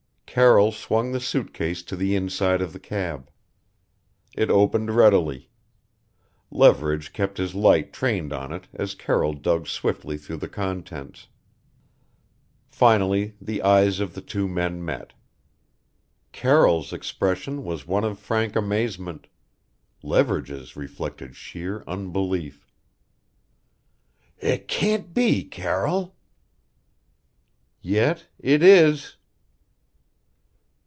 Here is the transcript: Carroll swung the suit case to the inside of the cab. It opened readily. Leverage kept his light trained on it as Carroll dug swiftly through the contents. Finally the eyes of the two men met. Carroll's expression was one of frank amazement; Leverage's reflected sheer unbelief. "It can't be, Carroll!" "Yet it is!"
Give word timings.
Carroll 0.33 0.71
swung 0.71 1.11
the 1.11 1.19
suit 1.19 1.53
case 1.53 1.83
to 1.83 1.93
the 1.97 2.15
inside 2.15 2.61
of 2.61 2.71
the 2.71 2.79
cab. 2.79 3.29
It 4.33 4.49
opened 4.49 4.95
readily. 4.95 5.49
Leverage 6.49 7.11
kept 7.11 7.37
his 7.37 7.53
light 7.53 7.91
trained 7.91 8.31
on 8.31 8.53
it 8.53 8.69
as 8.73 8.95
Carroll 8.95 9.33
dug 9.33 9.67
swiftly 9.67 10.17
through 10.17 10.37
the 10.37 10.47
contents. 10.47 11.27
Finally 12.69 13.35
the 13.41 13.61
eyes 13.61 13.99
of 13.99 14.13
the 14.13 14.21
two 14.21 14.47
men 14.47 14.85
met. 14.85 15.11
Carroll's 16.31 16.93
expression 16.93 17.65
was 17.65 17.85
one 17.85 18.05
of 18.05 18.17
frank 18.17 18.55
amazement; 18.55 19.27
Leverage's 20.01 20.77
reflected 20.77 21.35
sheer 21.35 21.83
unbelief. 21.85 22.65
"It 24.37 24.69
can't 24.69 25.13
be, 25.13 25.43
Carroll!" 25.43 26.15
"Yet 27.81 28.27
it 28.39 28.63
is!" 28.63 29.17